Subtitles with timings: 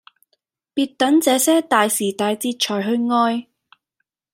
[0.73, 3.47] 別等這些大時大節才去愛